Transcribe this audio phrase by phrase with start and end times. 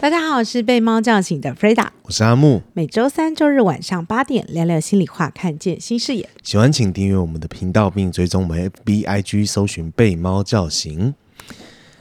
[0.00, 2.62] 大家好，我是被猫叫醒的 Freda，我是阿木。
[2.72, 6.26] 每周三、周日晚上八点，聊聊心里话，看见新视野。
[6.42, 11.14] 喜欢请订阅我们的频道，并追踪我们 FBIG，搜寻“被猫叫醒”。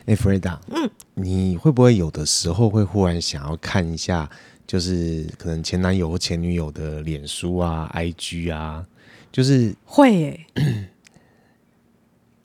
[0.07, 4.29] 哎，Freda，嗯，你会不会有的时候会忽然想要看一下，
[4.65, 8.85] 就是可能前男友或前女友的脸书啊、IG 啊，
[9.29, 10.87] 就是会诶，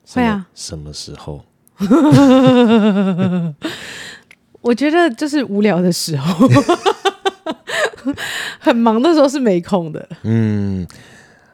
[0.15, 1.45] 会啊，什么时候？
[4.65, 6.49] 我觉得就是无聊的时候，
[8.59, 10.09] 很忙的时候是没空的。
[10.23, 10.87] 嗯，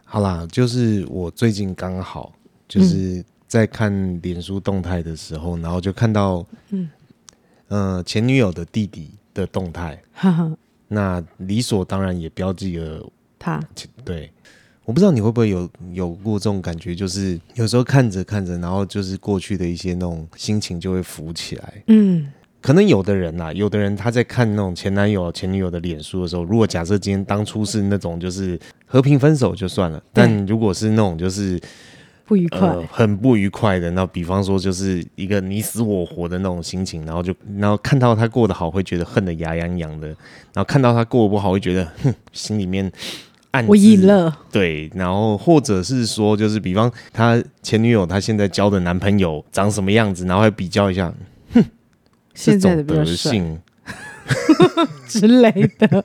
[0.05, 2.33] 好啦，就是我最近刚好
[2.69, 3.93] 就是在看
[4.23, 6.89] 脸书动态的时候，嗯、然后就看到，嗯，
[7.67, 10.01] 呃，前女友的弟弟的动态，
[10.87, 13.05] 那理所当然也标记了
[13.41, 13.61] 他。
[14.05, 14.31] 对，
[14.85, 21.83] 我不知道你会不会有有过这种感觉，就是有时候看着看着，然后就是过去的一些那种心情就会浮起来。
[21.89, 22.31] 嗯。
[22.61, 31.59] 可能有的人呐、啊，有的人他在看那种前男友、前女友的脸书的时候，如果假设今天当初是那种就是和平分手就算了，但如果是那种就是
[32.27, 40.09] 不愉快、呃、很不愉快的，那比方说就是一个你死我活的那种心情，然后就然后看到他过得好，会觉得恨得牙痒痒的；
[40.53, 42.93] 然后看到他过得不好，会觉得 哼，心里面
[43.53, 44.37] 暗我赢了。
[44.53, 51.13] 对，然后或者是说，就是比方他前女友他现在交的男朋友长什么样子，然后还比较一下。
[52.41, 53.61] 现在的德性
[55.07, 56.05] 之类的，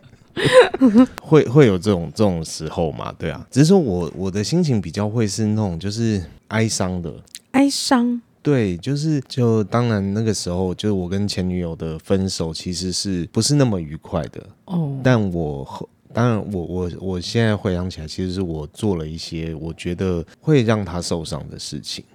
[1.21, 3.13] 会会有这种这种时候嘛？
[3.17, 7.13] 对啊，只是说我我的心情比较会是那种就是哀伤的
[7.51, 8.21] 哀伤。
[8.41, 14.99] 对，就是就当然那个时候，就是我跟前女友的分手，其实是不是那么愉快的哦？
[15.03, 22.05] 但我当然我我我现在回想起来，其实是我做了一些我觉得会让她受伤的事情。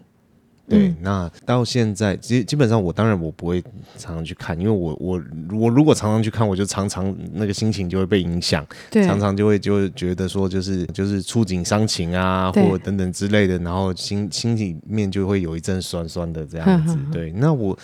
[0.70, 3.60] 对，嗯、那到现在基基本上我当然我不会
[3.98, 5.20] 常常去看，因为我我
[5.52, 16.94] 我如果常常去看，我就常常那个心情就会被影响，对常常就会就会觉得说就是就是触景伤情啊，或者等等之类的，然后心心里面就会有一阵酸酸的这样子。
[16.94, 17.76] 呵呵呵对，那我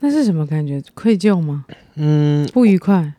[0.00, 0.82] 那是什么感觉？
[0.92, 1.64] 愧疚吗？
[1.94, 3.14] 嗯，不愉快。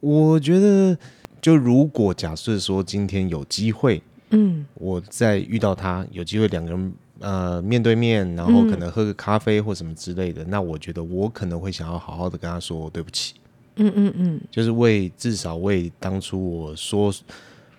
[0.00, 0.98] 我觉得，
[1.40, 6.92] 就如果假设说今天有机会，嗯，我再遇到他，有机会两个人。
[7.20, 13.34] 呃，面对面，然后可能喝个咖啡或什么之类的，嗯、那我觉得我可能会想要好好的跟他说对不起。
[13.76, 17.12] 嗯嗯嗯，就是为至少为当初我说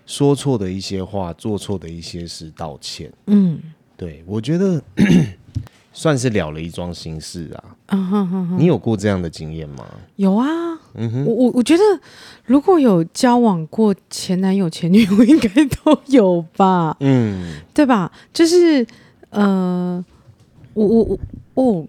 [0.06, 3.12] 说错的一些话、做错的一些事道歉。
[3.26, 3.58] 嗯，
[3.96, 4.82] 对，我觉得
[5.92, 7.64] 算是了了一桩心事啊。
[7.88, 9.86] 嗯哼哼哼，你有过这样的经验吗？
[10.16, 10.46] 有啊。
[10.94, 11.82] 嗯哼，我我我觉得
[12.44, 16.96] 如果有交往过前男友、前女友，应该都有吧。
[17.00, 18.10] 嗯，对吧？
[18.32, 18.86] 就是。
[19.36, 20.04] 呃，
[20.74, 21.86] 我我我哦，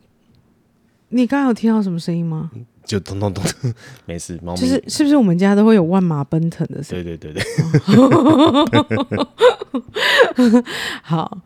[1.09, 2.51] 你刚刚有听到什么声音吗？
[2.85, 3.43] 就咚咚咚，
[4.07, 4.39] 没事。
[4.41, 7.03] 猫咪就是是不是我们家都会有万马奔腾的声音？
[7.03, 7.43] 对对对对。
[11.03, 11.37] 好，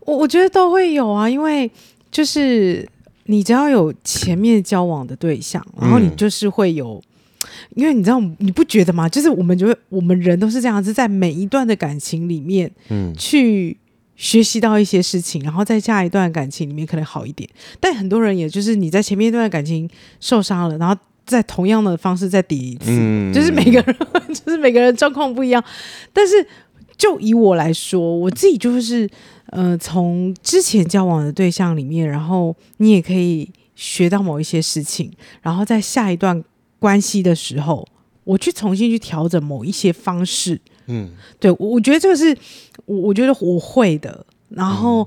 [0.00, 1.70] 我我觉得都会有啊，因为
[2.10, 2.86] 就是
[3.24, 7.02] 你只要有前面交往的对象，然后你就是会有，
[7.42, 9.08] 嗯、因为你知道你不觉得吗？
[9.08, 13.76] 就是我们就会，我们人都是这样子，在每一段的感情里面，嗯，去。
[14.20, 17.48] 学习到一些事情，然后在下一段感情里面可能好一点。
[17.80, 19.88] 但很多人也就是你在前面一段感情
[20.20, 20.94] 受伤了，然后
[21.24, 23.96] 在同样的方式再抵一次，嗯、就是每个人
[24.28, 25.64] 就是每个人状况不一样。
[26.12, 26.46] 但是
[26.98, 29.08] 就以我来说，我自己就是
[29.46, 35.10] 呃，从之前交往的对象里面，然后你也可以学到某一些事情，
[35.40, 36.44] 然后在下一段
[36.78, 37.88] 关系的时候，
[38.24, 40.60] 我去重新去调整某一些方式。
[40.92, 41.08] 嗯，
[41.38, 42.36] 对，我我觉得这个是
[42.84, 44.26] 我我觉得我会的。
[44.48, 45.06] 然后，嗯、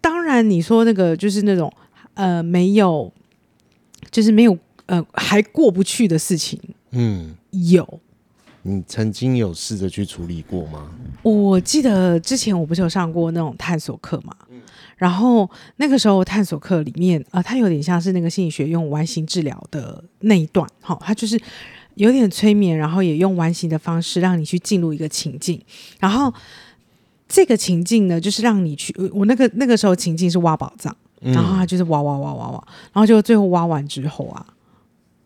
[0.00, 1.72] 当然你说那个就是那种
[2.14, 3.12] 呃没有，
[4.12, 4.56] 就是没有
[4.86, 6.60] 呃还过不去的事情，
[6.92, 8.00] 嗯，有。
[8.62, 10.88] 你曾经有试着去处理过吗？
[11.22, 14.62] 我记得之前我不是有上过那种探索课嘛，嗯、
[14.96, 21.40] 然后那个时候探索课里面啊、呃，它有点像是那个心理学用完形治疗的那一段，好、哦，它就是。
[21.94, 25.60] 有点催眠，然后也用完形的方式让你去进入一个情境，
[26.00, 26.32] 然后
[27.28, 34.44] 这个情境呢，就是让你去我那个那个时候情境是挖宝藏，然后他就是挖挖挖挖挖，然后就最后挖完之后啊，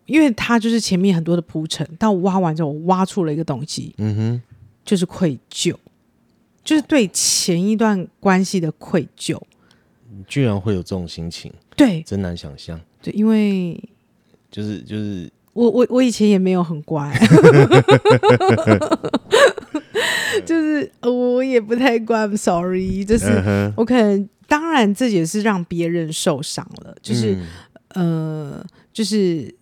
[0.07, 4.43] 因为他就是前面很多的铺陈，到挖完之后我挖出了一个东西，嗯哼，
[4.85, 5.75] 就是愧疚，
[6.63, 9.41] 就是对前一段关系的愧疚，
[10.27, 13.83] 居然会有这种心情，对，真难想象，对，因为
[14.51, 15.31] 就是就是。
[15.53, 17.13] 我我我以前也没有很乖，
[20.47, 22.27] 就是我也不太乖。
[22.27, 27.37] I'm sorry，就是我可能当然这也是让别人受伤了，就是、
[27.95, 29.53] 嗯、呃，就是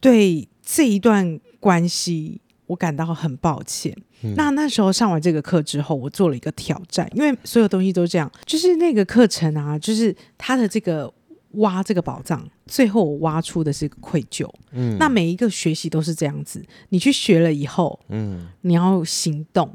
[0.00, 3.96] 对这一段关系，我感到很抱歉。
[4.24, 11.12] 嗯、那那时候上完这个课之后，我做了一个挑战，因为所有东西都这样，就是那个课程啊，就是它的这个
[11.54, 14.48] 挖这个宝藏，最后我挖出的是愧疚。
[14.70, 19.74] 嗯，那每一个学习都是这样子，你去学了以后，嗯，你要行动，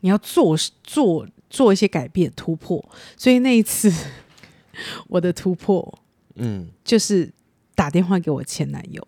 [0.00, 2.84] 你要做做做一些改变突破。
[3.16, 3.92] 所以那一次
[5.08, 5.98] 我的突破，
[6.36, 7.32] 嗯，就是
[7.74, 9.06] 打电话给我前男友，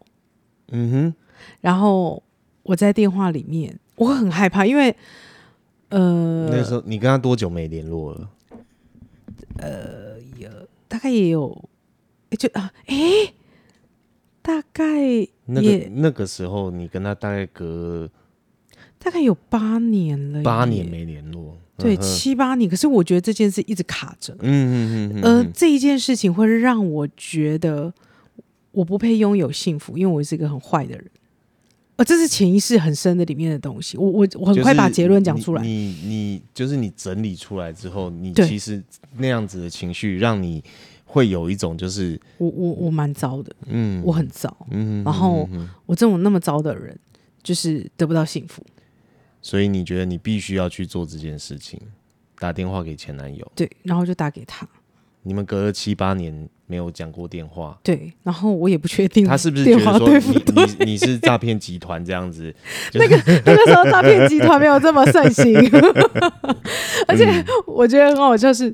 [0.68, 1.14] 嗯哼，
[1.60, 2.22] 然后
[2.62, 3.78] 我在电话里面。
[3.96, 4.94] 我很害怕，因为
[5.88, 8.28] 呃，那时候你跟他多久没联络了？
[9.56, 10.50] 呃，有
[10.86, 11.66] 大概也有，
[12.36, 12.96] 就啊，哎，
[14.42, 18.08] 大概也那个那个时候，你跟他大概隔
[18.98, 22.68] 大概有八年了，八年没联络，对，七八年。
[22.68, 27.92] 可是我觉得这件事一直卡着，嗯嗯嗯，而这一件事情会让我觉得
[28.72, 31.10] 我不配拥有幸福，因为我是一个很坏的人。
[31.96, 33.96] 呃，这是潜意识很深的里面的东西。
[33.96, 35.62] 我我我很快把结论讲出来。
[35.62, 38.84] 你你，你就是你整理出来之后，你其实
[39.16, 40.62] 那样子的情绪，让你
[41.06, 45.48] 会有一种就是我我我蛮糟的，嗯，我很糟，嗯，然后
[45.86, 46.98] 我这种那么糟的人，
[47.42, 48.62] 就是得不到幸福。
[49.40, 51.80] 所以你觉得你必须要去做这件事情，
[52.38, 54.68] 打电话给前男友，对，然后就打给他。
[55.22, 62.54] 你们隔了七八年没有讲过电话，对，然后我也不确定他是不是觉得说你你你是诈骗集团这样子，
[62.94, 65.52] 那个那个时候诈骗集团没有这么盛行，
[67.08, 68.72] 而且我觉得很好，笑是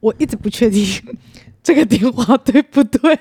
[0.00, 0.84] 我一直不确定
[1.62, 3.18] 这个电话对不对，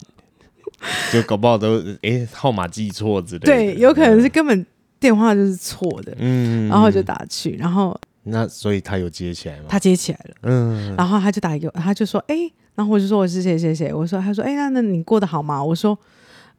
[1.12, 4.66] 就搞不好都哎号码记错之类的，对，有可能是根本
[5.00, 7.98] 电话就是错的，嗯，然后就打去，然后。
[8.30, 9.64] 那所以他有接起来吗？
[9.70, 15.64] 他接起来了，嗯，然后他就打一个，他就说，哎、欸，然后我就说我是谁谁谁，我说，他说，哎、欸，那那你过得好吗？
[15.64, 15.98] 我说，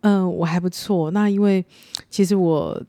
[0.02, 1.12] 嗯、呃，我还不错。
[1.12, 1.64] 那因为
[2.10, 2.82] 其实我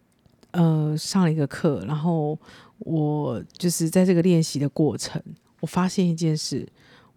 [0.52, 2.38] 呃上了一个课，然后
[2.78, 5.20] 我就是在这个练习的过程，
[5.61, 6.67] 我发现一件事，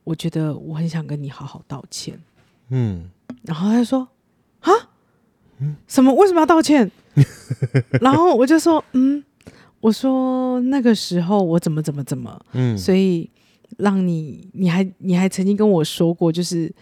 [0.04, 2.20] 我觉得我很想跟你好好道歉，
[2.70, 3.10] 嗯，
[3.44, 4.08] 然后他就说，
[4.62, 4.72] 啊，
[5.60, 6.14] 嗯，什么？
[6.14, 6.92] 为什么要道歉？
[8.02, 9.24] 然后我就说，嗯。
[9.84, 13.30] 我说那个时候我怎么怎么怎么，嗯，所以
[13.80, 16.74] 让你你还你还曾经跟我说过，就是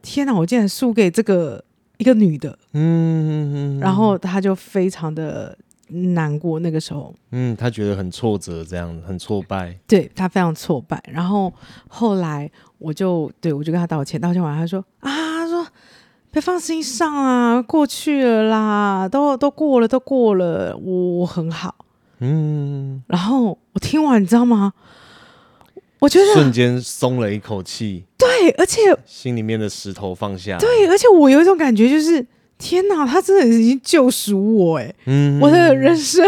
[0.00, 1.62] 天哪，我竟然输给这个
[1.98, 5.54] 一个女的，嗯嗯嗯，然后他就非常的
[5.88, 6.58] 难过。
[6.60, 11.02] 那个时候，嗯，他觉得很挫折，这样很挫败，对他非常挫败。
[11.12, 11.52] 然后
[11.88, 15.66] 后来我就对我就跟他道歉，道歉完他说啊，他说
[16.30, 21.74] 别放心上啊，过去了啦，都都过了，都过了，我我很好。
[22.18, 24.72] 嗯，然后我听完，你知道吗？
[25.98, 28.04] 我觉得瞬间松了一口气。
[28.18, 30.58] 对，而且心里面的石头放下。
[30.58, 32.24] 对，而且我有一种感觉，就是
[32.58, 34.94] 天哪，他真的已经救赎我哎！
[35.06, 36.24] 嗯，我的人生，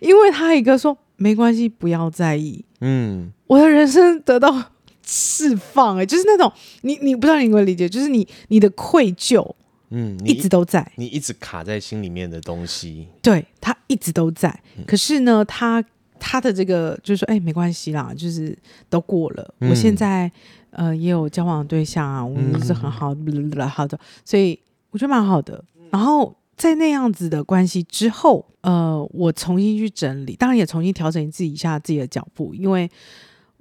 [0.00, 2.64] 因为他一个说没关系，不要在意。
[2.80, 4.72] 嗯，我的人生得到
[5.04, 6.52] 释放哎，就是那种
[6.82, 9.54] 你你不知道你有没有理解，就是你你的愧疚。
[9.90, 14.48] 嗯，一直都在，你一直卡在心里面的东西，对，他一直都在。
[14.76, 15.82] 嗯、可是呢，他
[16.18, 18.58] 他的这个就是说，哎、欸，没关系啦，就是
[18.90, 19.54] 都过了。
[19.60, 20.28] 嗯、我现在
[20.70, 24.58] 呃也有交往的对象啊，我们是很好的，嗯、好的，所以
[24.96, 25.62] 我觉得蛮好的。
[25.90, 32.90] 然后在那样子的关系之后，呃，我重新去整理，当然也重新调整自己一下自己的脚步，因为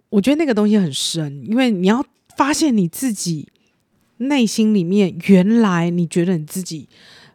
[0.10, 2.02] 我觉得那个东西很深，因为你要
[2.38, 3.50] 发现你自己。
[4.18, 6.88] 内心里面，原来你觉得你自己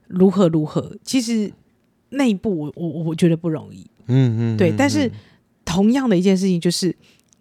[0.08, 1.52] 如何如何，其实
[2.08, 4.72] 那一步我我我觉得不容易，嗯嗯，对。
[4.74, 5.12] 但是
[5.62, 6.96] 同样的一件事情，就是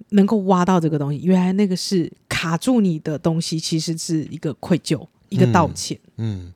[0.10, 5.98] 能够挖到这个东西，原来那个是卡住你的东西，其实是一个愧疚，一个道歉。
[6.18, 6.54] 嗯，嗯，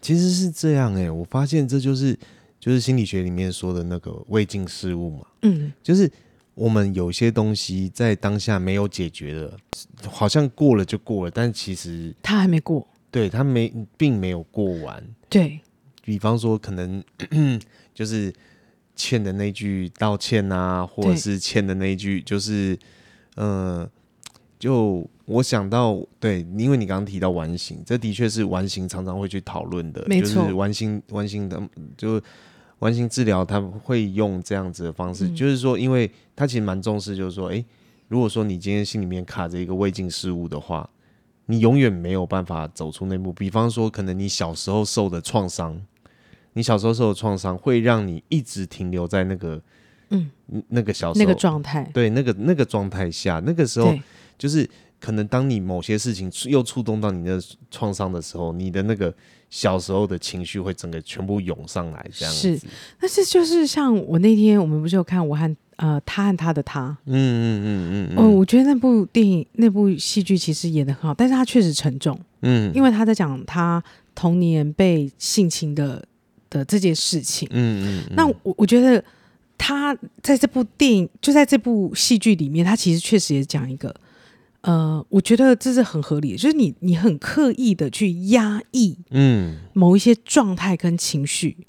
[0.00, 2.18] 其实是这样哎、欸，我发现这就是
[2.58, 6.10] 就是心理学里面说的那个未尽事物嘛，嗯，就是。
[6.58, 9.56] 我们有些东西在当下没有解决的，
[10.10, 15.00] 好像过了就过了，但其实他还没过，对，他没，并没有过完。
[15.28, 15.60] 对，
[16.02, 17.00] 比方说，可能
[17.94, 18.34] 就是
[18.96, 22.76] 欠的那句道歉啊，或者是欠的那句，就是，
[23.36, 23.90] 嗯、呃，
[24.58, 31.62] 就我想到，对，因为你刚刚提到完形，这的确是完形常常会去讨论的，没错就是完形完形的，
[31.96, 32.20] 就。
[32.80, 37.64] 完形治疗，他会用这样子的方式，嗯、就是说，因为他其实蛮重视，就是说，诶，
[38.06, 40.88] 如果说你今天心里面卡着一个未尽事物的话，
[41.46, 43.32] 你永远没有办法走出那步。
[43.32, 45.76] 比方说，可能你小时候受的创伤，
[46.52, 49.60] 你小时候受的创伤会让你一直停留在那个，
[50.10, 50.30] 嗯，
[50.68, 53.92] 那个小时候那个状态，对，那个那个状态下，那个时候
[54.38, 54.64] 就是
[55.00, 57.40] 可能当你某些事情又触动到你的
[57.70, 59.14] 创伤的时候，你的那个
[59.48, 62.56] 小时候的情绪会整个全部涌上来，这样子。
[62.56, 62.66] 是，
[63.00, 73.82] 但是就是像我那天我们不是有看我和呃他和他的他，嗯嗯嗯嗯，哦，我觉得那部电影那部戏剧其实演的很好，但是他确实沉重，嗯，因为他在讲他
[74.16, 76.04] 童年被性侵的
[76.50, 79.02] 的这件事情，嗯嗯，嗯，那我我觉得
[79.56, 83.94] 他在这部电影就在这部戏剧里面，他其实确实也讲一个。
[84.68, 91.64] 呃，我觉得这是很合理的，就是你你很刻意的去压抑，嗯，某一些状态跟情绪，嗯、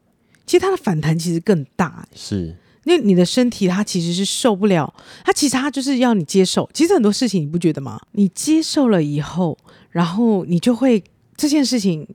[0.46, 2.53] 其实它的反弹其实更大，是，
[2.84, 8.01] 因为你的身体它其实是受不了，它其实它就是要你接受，其实很多事情你不觉得吗？
[8.12, 9.58] 你接受了以后，
[9.91, 11.01] 然后你就会
[11.38, 12.06] 这件事情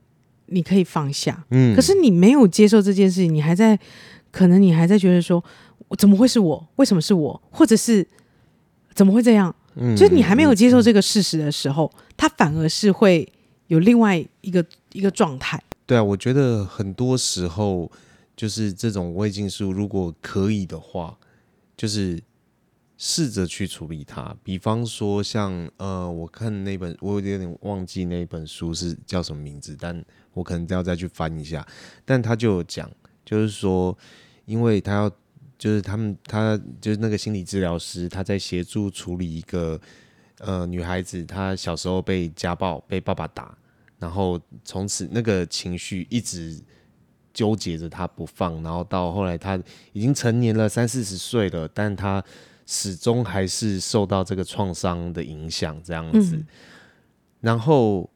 [0.45, 3.79] 你可以放下，嗯，可是你没有接受这件事情，你还在，
[4.29, 5.43] 可能你还在觉得说，
[5.97, 6.67] 怎么会是我？
[6.75, 7.41] 为什么是我？
[7.49, 8.07] 或者是
[8.93, 9.55] 怎么会这样？
[9.75, 13.27] 嗯，就是你还没有接受这个事实的时候，他反而是会
[13.67, 15.61] 有另外一个一个状态。
[15.85, 17.91] 对啊，我觉得很多时候
[18.35, 21.17] 就是这种未尽数，如果可以的话，
[21.77, 22.21] 就是
[22.97, 24.35] 试着去处理它。
[24.43, 30.03] 比方说像，像呃，我看那本，我有点忘记那本书是叫什么名字，但
[30.33, 31.65] 我可能都要再去翻一下。
[32.03, 32.89] 但他就有讲，
[33.25, 33.97] 就是说，
[34.45, 35.11] 因为他要。
[35.57, 39.79] 就是他们，他就是那个心理治疗师，他在协助处理一个
[40.39, 43.57] 呃女孩子，她小时候被家暴，被爸爸打，
[43.97, 46.61] 然后从此那个情绪一直
[47.33, 49.59] 纠结着她不放，然后到后来她
[49.93, 52.23] 已经成年了，三四十岁了，但她
[52.65, 56.47] 始终还是受到这个创伤的影响，这样子，嗯、
[57.41, 58.09] 然后。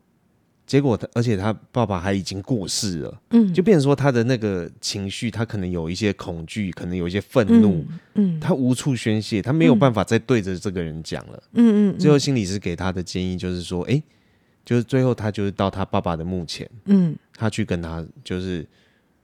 [0.70, 7.84] 结果他，而且他爸爸还已经过世了，嗯，就变成说他的那个情绪，他可能有一些恐惧，可能有一些愤怒，
[8.14, 14.00] 嗯，嗯，他无处宣泄，他没有办法再对着这个人讲了，嗯嗯，最后心理师给他的建议就是说，哎，
[14.64, 18.64] 就是最后他就是到他爸爸的墓前，嗯，他去跟他就是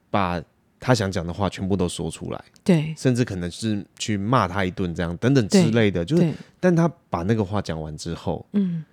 [0.10, 0.42] 把
[0.80, 8.84] 他想讲的话全部都说出来，对，甚至可能是去骂他一顿这样等等之类的，就是，但他把那个话讲完之后，嗯。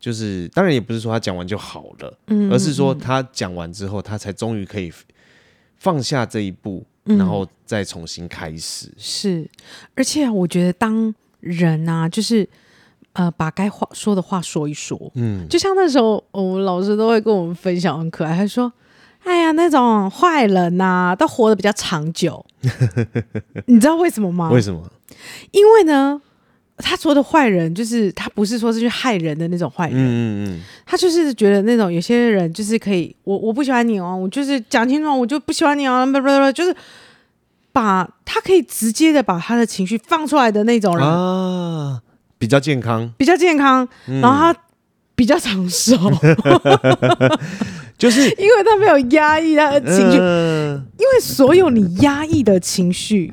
[0.00, 4.90] 就是，当然也不是说他讲完就好了，嗯，而是说他讲完之后，他才终于可以
[5.76, 8.90] 放下这一步，嗯，然后再重新开始。
[8.96, 9.46] 是，
[9.94, 12.48] 而且我觉得当人啊，就是
[13.12, 18.72] 呃，把该话说的话说一说，嗯，就像那时候我们老师都会跟我们分享，很可爱，他说
[19.24, 22.42] ：“哎呀，那种坏人呐，啊，都活得比较长久。”
[23.66, 24.50] 你知道为什么吗？
[24.50, 24.90] 为什么？
[25.50, 26.22] 因为呢。
[26.80, 36.74] 他说的坏人，就是他不是说是去害人的那种坏人，嗯嗯，他就是觉得那种有些人就是可以，我我不喜欢你哦，我就是讲清楚，我就不喜欢你哦，不不不，就是
[37.72, 41.06] 把他可以直接的把他的情绪放出来的那种人。
[41.06, 42.00] 啊，
[42.38, 44.56] 比较健康，比较健康，然后他
[45.14, 45.96] 比较长寿，
[47.98, 53.32] 就是因为他没有压抑他的情绪，因为所有你压抑的情绪。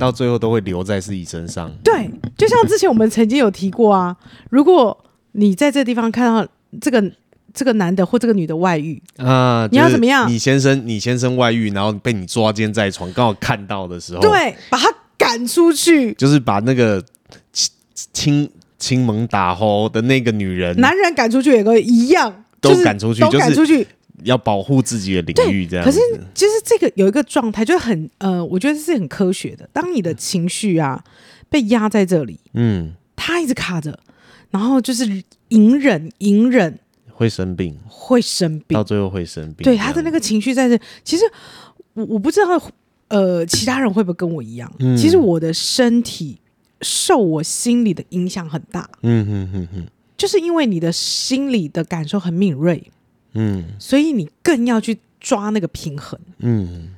[0.00, 1.70] 到最后都会留在自己身上。
[1.84, 4.16] 对，就像之前我们曾经有提过啊，
[4.48, 4.98] 如果
[5.32, 6.48] 你在这个地方看到
[6.80, 7.12] 这个
[7.52, 10.28] 这个男的或这个女的外遇啊，你要怎么样？
[10.28, 14.88] 你先生，你先生外遇，然后被你抓奸在床，刚好看到的时候，对，把他
[15.18, 17.04] 赶出去，就是把那个
[18.12, 23.86] 亲亲蒙打吼的那个女人，男人赶出去也可以一样，都赶出去，都赶出去。
[24.24, 25.84] 要保护自己的领域，这样。
[25.84, 25.98] 可是，
[26.34, 29.68] 就是这个有一个状态，就很呃，我觉得是很科学的。
[29.72, 31.02] 当你的情绪啊
[31.48, 33.98] 被压在这里，嗯，它一直卡着，
[34.50, 36.78] 然后就是隐忍，隐忍
[37.12, 39.64] 会生病，会生病，到最后会生病。
[39.64, 41.24] 对，他的那个情绪在这，其实
[41.94, 42.60] 我我不知道，
[43.08, 44.72] 呃，其他人会不会跟我一样？
[44.78, 46.38] 嗯，其实我的身体
[46.82, 48.88] 受我心里的影响很大。
[49.02, 49.86] 嗯哼哼哼，
[50.16, 52.90] 就是因为你的心理的感受很敏锐。
[53.32, 56.18] 嗯，所以你更要去抓那个平衡。
[56.38, 56.90] 嗯，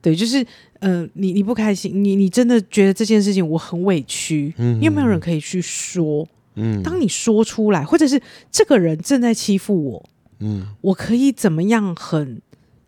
[0.00, 0.44] 对，就是
[0.80, 6.26] 呃，你你不开心，你你真的觉得这件事情我很委屈，嗯，你有没有人可以去说？
[6.54, 12.40] 嗯，当你说出来，或者是这个人正在欺负我，嗯，我可以怎么样很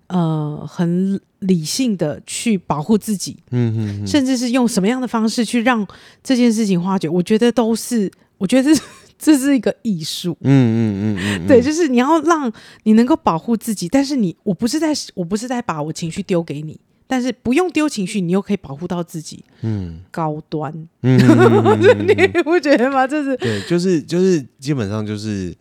[0.07, 3.37] 呃很理性的去保护自己？
[3.51, 5.87] 嗯嗯，甚至是用什么样的方式去让
[6.23, 7.09] 这件事情化解？
[7.09, 8.81] 我觉得都是，我觉得是。
[9.19, 12.51] 这是一个艺术，嗯嗯嗯嗯，对，就是你要让
[12.85, 20.73] 你能够保护自己，但是你我不是在我不是在把我情绪丢给你，但是不用丢情绪，你又可以保护到自己，嗯，高端，
[21.03, 21.19] 嗯，
[22.07, 23.07] 你不觉得吗？
[23.07, 25.53] 这是对，就是就是基本上就是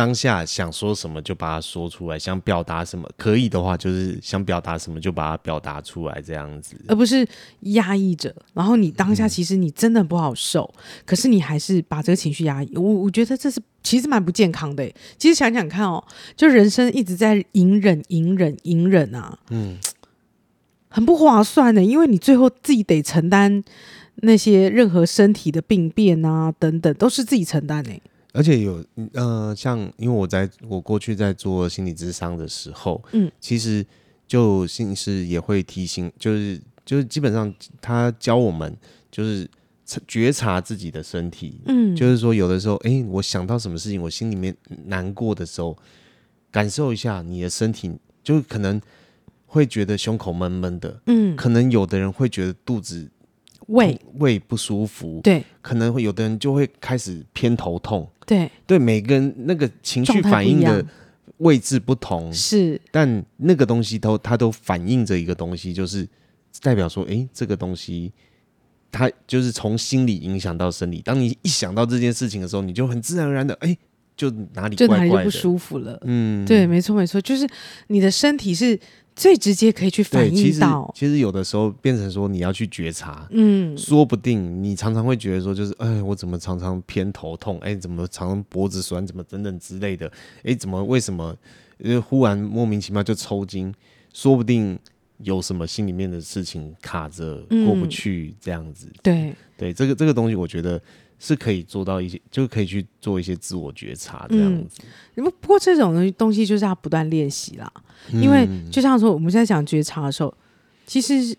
[0.00, 7.28] 当下想说什么就把它说出来，想表达什么，可以的话就是想表达什么就把它表达出来，这样子，而不是
[7.60, 8.34] 压抑着。
[8.54, 12.74] 然后你当下其实你真的不好受，嗯、可是你还是把这个情绪压抑。
[12.74, 14.90] 我我觉得这是其实蛮不健康的。
[15.18, 16.02] 其实想想看哦，
[16.34, 19.76] 就人生一直在隐忍、隐忍、隐忍啊，嗯，
[20.88, 23.62] 很不划算的，因为你最后自己得承担
[24.22, 27.92] 那些任何身体的病变啊等等，都是自己承担的。
[28.32, 28.84] 而且有
[29.14, 33.84] 呃，像因为我在我过去在做心理咨商的时候，嗯，其实
[34.26, 38.76] 就心理师也会提醒，就是就是基本上他教我们
[39.10, 39.48] 就是
[40.06, 45.76] 觉察自己的身体，嗯，就是说有的时候，哎、欸，我想到什么事情，我心里面难过的时候，
[46.50, 47.90] 感受一下你的身体，
[48.22, 48.80] 就可能
[49.46, 53.10] 会觉得胸口闷闷的，嗯，可能有的人会觉得肚子。
[53.66, 53.96] 胃。
[54.14, 60.86] 胃不舒服，对，可能会有的人就会开始偏头痛，对，对，每个人那个情绪反应的
[61.38, 66.08] 位置不同，是，但那个东西都它都反映着一个东西，就是
[66.62, 68.12] 代表说，哎，这个东西
[68.92, 71.02] 它就是从心理影响到生理。
[71.02, 73.76] 当你一想到这件事情的时候，你就很自然而然的，哎，
[74.16, 77.44] 就哪里怪怪的，就哪里就不舒服了，嗯，对，没错没错，就是
[77.88, 78.78] 你的身体是。
[79.20, 90.10] 最直接可以去反映到，其实有的时候变成说你要去觉察，嗯，说不定你常常会觉得说，就是哎，我怎么常常偏头痛，哎，怎么常常脖子酸，怎么等等之类的，
[90.42, 91.36] 哎，怎么为什么，
[92.08, 93.70] 忽然莫名其妙就抽筋，
[94.14, 94.78] 说不定
[95.18, 99.34] 有什么心里面的事情卡着过不去，这样子，嗯、对。
[99.58, 100.80] 对，这个这个东西我觉得。
[101.22, 104.80] 是可以做到一些，就可以去做一些自我觉察这样子。
[105.14, 107.70] 不、嗯、不过这种东西东西就是要不断练习啦，
[108.10, 110.34] 嗯、因为就像说我们现在讲觉察的时候，
[110.86, 111.36] 其实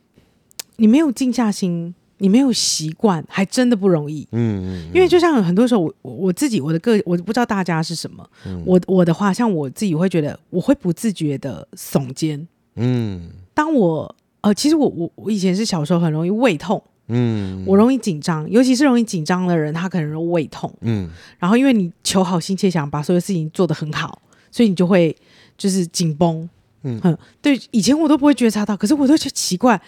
[0.76, 4.28] 你没有静下心，你没有习惯，还真的不容易。
[4.34, 12.48] 嗯，嗯，嗯，因为就像很多时候我我自己我的个我不知道大家是什么，嗯、我我的话像我自己会觉得我会不自觉的耸肩。
[12.76, 16.82] 嗯，当我呃其实我我我以前是小时候很容易胃痛。
[17.12, 20.74] 嗯，我容易紧张，尤其是容易紧张的人，他可能会胃痛。
[20.82, 25.16] 嗯，然后因为你求好心切，想把所有事情做得很好，所以你就会
[25.58, 26.50] 就是紧绷。
[26.84, 27.00] 嗯，
[27.44, 29.80] 对，以前我都不会觉察到，可是我都觉得奇怪，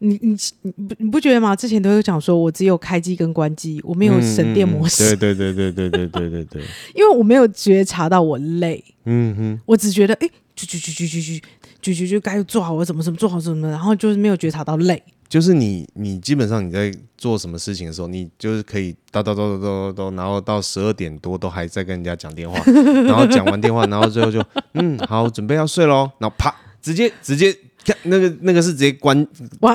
[0.00, 1.56] 你你你不你不觉得吗？
[1.56, 5.14] 之前都有讲说我只有开机跟关机，我没有省电模式。
[5.14, 6.62] 嗯、对对对对对对对对对。
[6.94, 8.84] 因为我没有觉察到我累。
[9.06, 11.40] 嗯哼，我只觉得哎，就就就就就就
[11.80, 15.02] 就就就该做好我怎么怎么做好什么，然后就是没有觉察到累。
[15.32, 22.62] 就是你，你基本上你在做什么事情的时候，你就是可以叨叨叨叨叨叨，然后到十二点多都还在跟人家讲电话，
[23.06, 27.50] 然后讲完电话，然后最后就嗯好，准备要睡喽，然后啪，直接直接
[27.82, 29.26] 看那个那个是直接关
[29.60, 29.74] 晚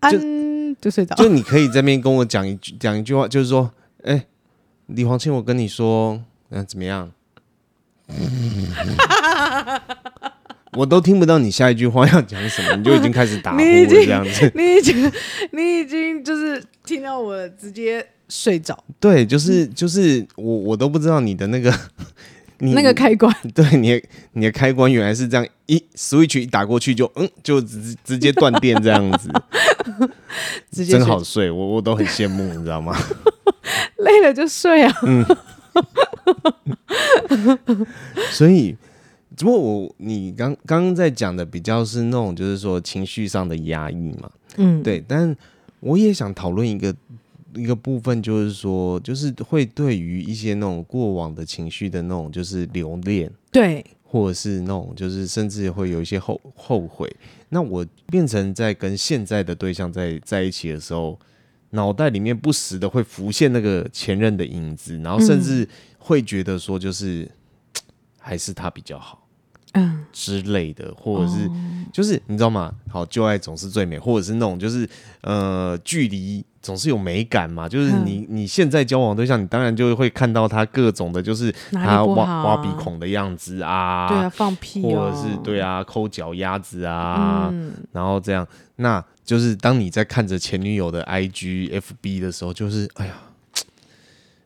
[0.00, 1.14] 安，就安就睡着。
[1.14, 3.70] 就你可以在那边跟我讲一句讲一句话，就是说，
[4.02, 4.26] 哎，
[4.88, 7.10] 李黄庆，我跟你说，嗯，怎么样？
[10.76, 14.50] 我都听不到你下一句话要讲什么，你就已经开始打呼了 这样子。
[14.54, 15.12] 你已经，
[15.52, 18.82] 你已经就是听到我直接睡着。
[18.98, 21.72] 对，就是就是我我都不知道你的那个
[22.58, 23.34] 你那个开关。
[23.54, 29.28] 对，你的你的开关原来是这样，一 switch 一打过去就嗯就直直接断电这样子，
[30.72, 32.96] 直接真好睡，我我都很羡慕，你知道吗？
[33.98, 34.92] 累了就睡啊。
[35.02, 35.24] 嗯。
[38.30, 38.76] 所以。
[39.36, 45.36] 只不过我你刚刚刚在讲的比较是那种就是说情绪上的压抑嘛，嗯，对，但
[45.80, 46.94] 我也想讨论一个
[47.54, 57.14] 一个部分，就是说就是会对于一些那种过往的情绪的那种就是留恋，对，或者是那种就是甚至会有一些后后悔。
[57.48, 61.18] 那我变成在跟现在的对象在在一起的时候，
[61.70, 65.68] 脑袋里面不时的会浮现那个前任的影子，然后甚至
[65.98, 67.28] 会觉得说就是
[68.18, 69.23] 还是他比较好。
[69.74, 70.00] 嗯。
[70.12, 71.50] 之类的，或者是
[71.92, 72.72] 就是你知道吗？
[72.88, 74.88] 好，旧爱总是最美，或者是那种就是
[75.22, 77.68] 呃，距离总是有美感嘛。
[77.68, 87.52] 就是你你现在交往对象，你当然就会看到他各种的，就是他挖挖鼻孔的样子啊，对啊，放屁，或者是对啊，抠脚丫子啊，
[87.90, 93.14] 然后这样，那就是当你在看着前女友的 IG、FB 的时候，就是哎呀，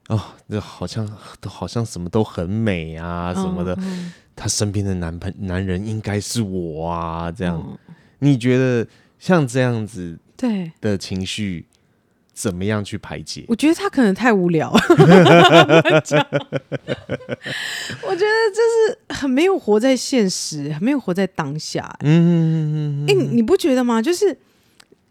[0.08, 1.08] 哦，这好像
[1.40, 3.78] 都好像什么都很美啊，什么的。
[4.34, 7.76] 他身边的男朋男人应该是我啊，这样，嗯、
[8.20, 8.86] 你觉得
[9.18, 11.66] 像这样子对的情绪
[12.32, 13.44] 怎么样去排解？
[13.48, 15.02] 我觉得他可能太无聊，我觉
[18.24, 21.92] 得这是很没有活在现实，很没有活在当下。
[22.00, 24.00] 嗯嗯嗯嗯，哎，你不觉得吗？
[24.00, 24.38] 就是，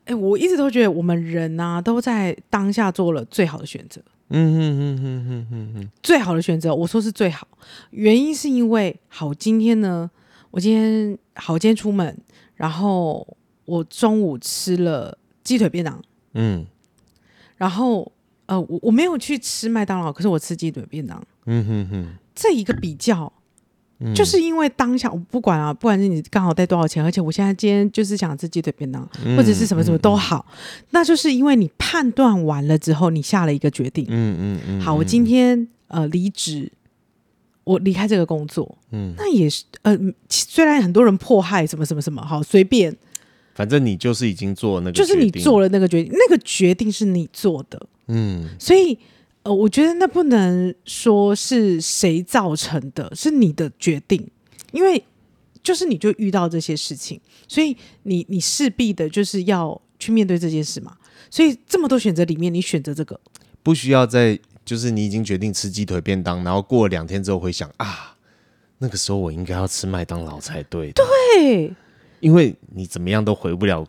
[0.05, 4.01] 哎，我一直都觉得我们人啊都在当下做了最好的选择。
[4.29, 7.47] 嗯哼哼哼哼哼哼，最好的选择，我说是最好，
[7.91, 10.09] 原因是因为好，今天呢，
[10.51, 12.17] 我今天好，今天出门，
[12.55, 16.01] 然后我中午吃了鸡腿便当，
[16.33, 16.65] 嗯，
[17.55, 18.11] 然后
[18.47, 23.31] 呃，我我没有去吃麦当劳，可是我吃鸡腿便当，嗯哼哼，这一个比较。
[24.13, 29.03] 就是因为当下我不管啊，不管是你刚好带多少钱，而且我现在今天就是想吃鸡腿便当，
[29.35, 30.45] 或者是什么什么都好，
[30.91, 34.05] 那就是因为你判断完了之后，你下了一个决定。
[34.07, 34.81] 嗯嗯嗯。
[34.81, 36.71] 好，我今天呃离职，
[37.63, 38.77] 我离开这个工作。
[38.91, 39.15] 嗯。
[39.17, 39.97] 那也是呃，
[40.29, 42.95] 虽然很多人迫害什么什么什么，好随便，
[43.55, 47.87] 反正你就是已经做那个，就是你做了那个决定，那个决定是你做的。
[48.07, 48.47] 嗯。
[48.59, 48.99] 所以。
[49.47, 54.29] 呃，我觉得那不能说是谁造成的，是你的决定，
[54.73, 55.01] 因为
[55.63, 60.97] 就是你就遇到这些事情，所以你你势必的就是要去面对这件事嘛。
[61.29, 63.17] 所以这么多选择里面，你选择这个，
[63.63, 68.17] 不需要再就是你已经决定吃鸡腿便当，然后过了两天之后回想啊，
[68.79, 70.91] 那个时候我应该要吃麦当劳才对。
[70.91, 71.73] 对，
[72.19, 73.87] 因为你怎么样都回不了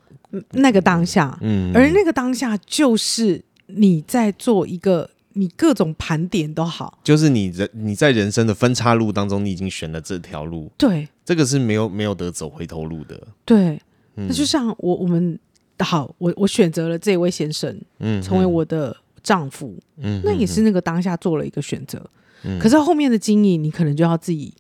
[0.53, 5.11] 那个当下，嗯，而那个当下就是你在做一个。
[5.39, 13.81] 你各种盘点都好，就是你人你在人生的分岔路当中，你已经选了这条路，对，这个是没有没有得走回头路的，对。
[14.17, 15.39] 嗯、那就像我我们
[15.79, 22.05] 好，我我选择了这位先生，嗯，成为我的丈夫，嗯，那也是那个当下做了一个选择，
[22.43, 24.53] 嗯，可是后面的经营，你可能就要自己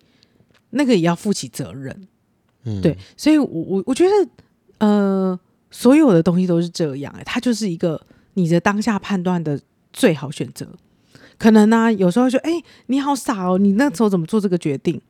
[0.70, 2.06] 那个也要负起责任，
[2.62, 2.96] 嗯，对。
[3.16, 4.28] 所以我我我觉得，
[4.78, 5.40] 呃，
[5.72, 8.00] 所有的东西都是这样，欸，它就是一个
[8.34, 9.60] 你的当下判断的。
[9.92, 10.66] 最好选择，
[11.38, 15.00] 可能呢、啊，有时候就哎、欸，你好傻哦，你那时候怎么做这个决定？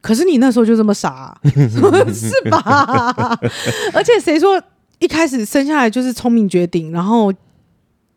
[0.00, 1.40] 可是你那时候就这么傻、啊，
[2.12, 3.38] 是吧？
[3.92, 4.60] 而且谁说
[4.98, 7.32] 一开始生下来就是聪明绝顶，然后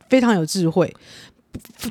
[0.10, 0.91] 非常有智慧？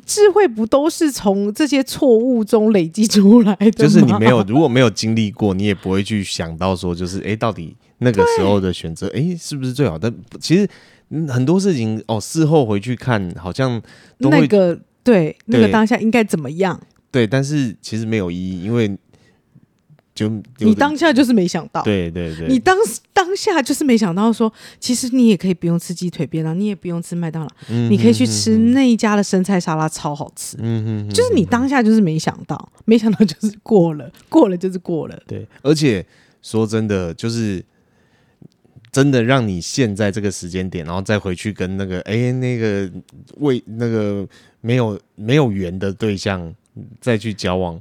[0.05, 3.71] 智慧不都是从这些错误中累积出来的？
[3.71, 10.11] 就是你没有，如果没有经历过，你也不会去想到说，就是哎、欸，到底那个时候的选择，哎、欸，是不是最好的？
[10.29, 10.67] 但其实。
[11.27, 13.81] 很多事情哦，事后回去看，好像
[14.19, 16.79] 都会那个对那个当下应该怎么样？
[17.11, 18.97] 对，但是其实没有意义，因为
[20.13, 22.75] 就你当下就是没想到，对对对，你当
[23.13, 27.49] 当下就是没想到说，其实你也可以不用吃鸡腿便当，你也不用吃麦当劳，
[27.89, 30.57] 你可以去吃那一家的生菜沙拉，超好吃。
[30.59, 35.17] 嗯哼，哼，哼，就是你当下就是没想到，没想到就是过了，过了就是过了。
[35.27, 36.05] 对，而且
[36.41, 37.63] 说真的，就是。
[38.95, 42.89] 真的让你现在这个时间点，然后再回去跟那个哎、欸、那个
[43.39, 44.25] 为那个
[44.61, 46.55] 没有没有缘的对象
[47.01, 47.77] 再去交往，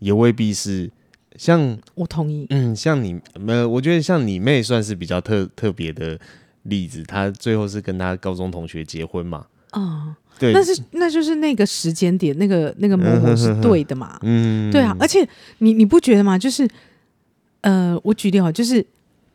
[0.00, 0.90] 也未必是
[1.36, 6.20] 像我同意，嗯，像你没我觉得像你妹算是比较特特别的
[6.64, 16.36] 例子，她最后是跟她高中同学结婚嘛，啊、哦，对，那是那就是那个时间点，那个那个 moment 是对的嘛，嗯，对啊，而且你你不觉得吗？
[16.36, 16.68] 就是
[17.62, 18.84] 呃，我举例哈，就是。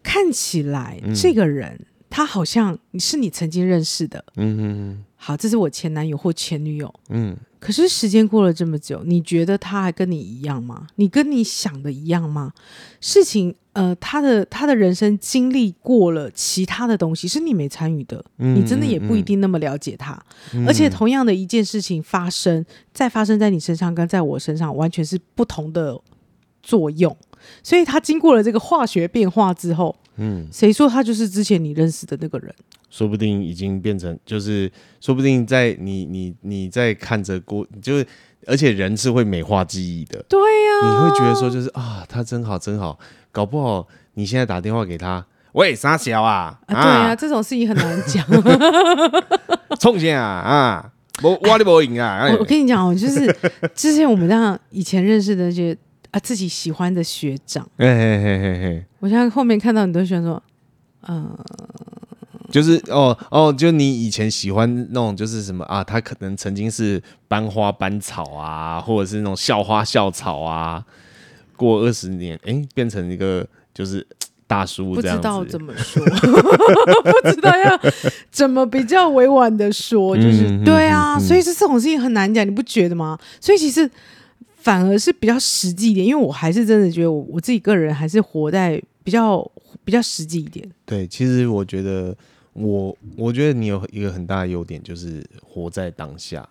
[0.06, 7.36] 看起来这个人，嗯、他好像你是你曾经认识的，嗯嗯好，这是我前男友或前女友，嗯。
[7.58, 10.86] 可是时间过了这么久，你觉得他还跟你一样吗？
[10.98, 12.54] 你跟你想的一样吗？
[13.02, 20.24] 事情，呃，他的他的人生经历过了其他的东西，是你没参与的，嗯、你真的也不一定那么了解他。
[20.54, 22.64] 嗯、而且，同样的一件事情发生，
[22.94, 26.00] 再发生在你身上，跟在我身上，完全是不同的
[26.66, 27.16] 作用。
[27.62, 32.52] 所以他经过了这个化学变化之后，嗯，谁说他就是之前你认识的那个人？
[32.90, 38.08] 说不定已经变成，就是说不定在你你你在看着过，就是
[38.48, 42.98] 而且人是会美化记忆的，对呀、啊，你会觉得说就是啊，他真好真好，
[43.32, 48.26] 搞不好你现在打电话给他，喂，傻小啊，啊，对啊，这种事情很难讲，
[49.80, 53.32] 冲线啊啊，我我你不赢啊，我我跟你讲哦，就是
[53.76, 55.78] 之前我们这样以前认识的那些。
[56.16, 60.42] 啊，自己喜欢的学长，嘿嘿嘿嘿嘿，我现在后面看到很多学生说，
[61.10, 61.38] 嗯，
[62.50, 65.84] 就是哦哦，就你以前喜欢那种，就是什么啊？
[65.84, 70.86] 他可能曾经是班花班草啊，或者是那种校花校草啊。
[71.58, 74.08] 过二十年，哎、欸，变成一个就是
[74.48, 76.02] 大叔，不知道怎么说，
[77.04, 77.78] 不知道要
[78.32, 83.20] 怎么比较委婉的说，就是、嗯、对啊，嗯、所以是这种事情很难讲，你不觉得吗？
[83.42, 83.92] 所以其实。
[84.66, 89.40] 反而是比较实际一点，因为我还是真的觉得我我自己个人还是活在比较
[89.84, 90.68] 比较实际一点。
[90.84, 92.18] 对，其实我觉得
[92.54, 96.50] 我我觉得你有一个很大的优点，就是活在当下。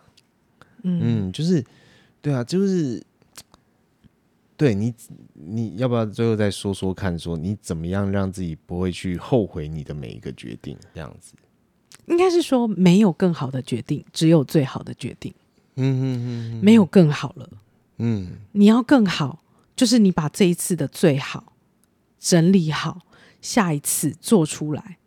[0.85, 1.64] 嗯，嗯，就是
[2.22, 3.03] 对啊，就是
[4.57, 4.94] 对你
[5.33, 10.79] 你要不要最后再说说看，说你怎么样让自己不会去后悔你的每一个决定？
[10.94, 11.33] 这样子，
[12.07, 15.35] 应该是说没有更好的决定，只有最好的决定。
[15.74, 17.50] 嗯嗯嗯，没有更好了。
[17.98, 19.42] 嗯，你要更好，
[19.76, 21.52] 就是你把这一次的最好
[22.18, 23.02] 整理好，
[23.40, 24.98] 下一次做出来，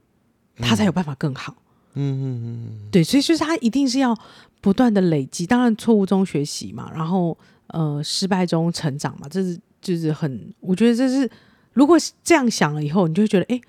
[0.57, 1.55] 他才有办法更好。
[1.99, 4.15] 嗯嗯嗯，对，所以就是他一定是要
[4.61, 11.29] 不断的累积，当然错误中学习嘛，然后呃失败中成长嘛，这是就是很，我觉得这是
[11.73, 13.59] 如果这样想了以后，你就会觉得哎，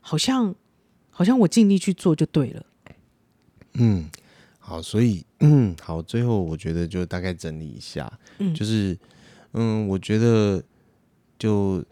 [0.00, 0.54] 好像
[1.10, 2.64] 好像我尽力去做就对了。
[3.74, 4.08] 嗯，
[4.58, 8.96] 好，所以嗯好，最后我觉得就大概整理一下，嗯，就是
[9.52, 10.62] 嗯，我觉得
[11.38, 11.84] 就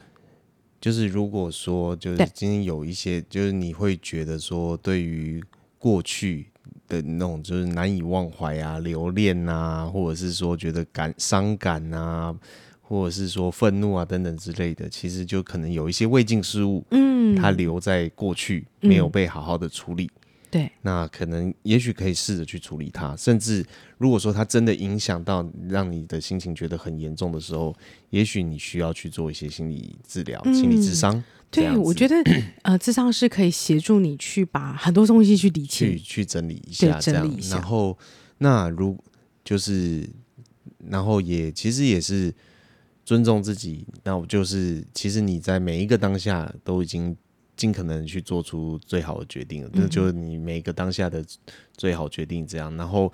[0.80, 5.42] 就是如果说就是今天有一些，就是你会觉得说对于
[5.78, 6.46] 过去
[6.86, 12.34] 的那种就是难以忘怀啊、留恋啊，或者是说觉得感伤感啊，
[12.82, 20.10] 或者是说愤怒啊等等之类的，其实就可能有一些未尽事物，嗯，它留在过去，没有被好好的处理。
[20.48, 23.64] 嗯对，那可能也许可以试着去处理它，甚至
[23.98, 27.74] 如果说它真的影响到让你的心情觉得很严重的时候，
[28.10, 31.22] 也许你需要去做一些心理治疗、嗯、心理智商。
[31.50, 32.16] 对，我觉得
[32.62, 37.30] 呃，智商是可以协助你去把很多东西去理清、去去整理一下，这样。
[37.50, 37.96] 然后，
[38.38, 38.96] 那如
[39.44, 40.08] 就是，
[40.90, 42.34] 然后也其实也是
[43.04, 43.86] 尊重自己。
[44.04, 47.16] 那我就是，其实你在每一个当下都已经。
[47.58, 51.22] 尽可能去做出最好的决定，那、嗯、就是你每个当下的
[51.76, 52.46] 最好决定。
[52.46, 53.12] 这样，然后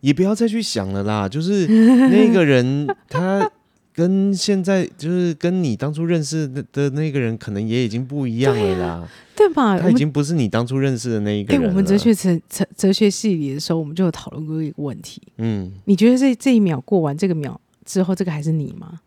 [0.00, 1.26] 也不要再去想了啦。
[1.26, 1.66] 就是
[2.12, 3.50] 那个人，他
[3.94, 9.80] 跟现在就是跟你当初认识的的那个人，可能也已经不一样了啦，对吧、啊？
[9.80, 11.66] 他已经不是你当初认识的那一个人。
[11.66, 12.38] 我们哲学哲
[12.76, 15.22] 哲学系里的时候，我们就有讨论过一个问题。
[15.38, 19.00] 嗯，你觉得这这一秒过完这个秒之后，这个还是你吗？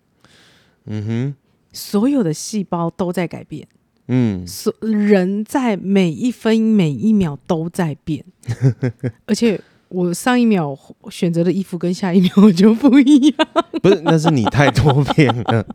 [0.85, 1.35] 嗯哼，
[1.71, 3.67] 所有的细胞都在改变。
[4.13, 8.23] 嗯，所人在每一分每一秒都在变，
[9.25, 10.77] 而且我上一秒
[11.09, 13.47] 选择的衣服跟下一秒就不一样。
[13.81, 15.65] 不是，那是你太多变了，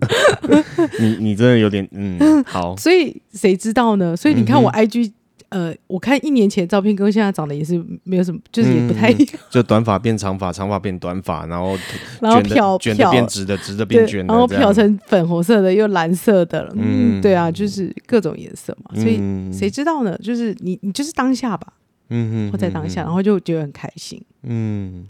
[1.01, 2.77] 你你真的有点嗯好。
[2.77, 4.15] 所以谁知道呢？
[4.15, 5.13] 所以你看我 IG。
[5.49, 9.29] 呃，我看一年前的照片跟现在长得也是没有什么，就是也不太一样。
[9.35, 11.79] 嗯、就短发变长发，长发变短发，然后
[12.21, 16.73] 然后漂卷的变直的，直的变卷的，然后漂成粉红色的又蓝色的了。
[16.77, 18.91] 嗯，对啊，就是各种颜色嘛。
[19.01, 19.19] 所以
[19.53, 20.17] 谁知道呢？
[20.19, 21.73] 就是你，你就是当下吧。
[22.09, 24.23] 嗯嗯，活在当下，然后就觉得很开心。
[24.43, 25.07] 嗯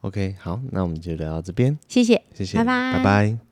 [0.00, 1.78] ，OK，好，那我们就聊到这边。
[1.86, 3.49] 谢谢，谢谢，拜拜，拜拜。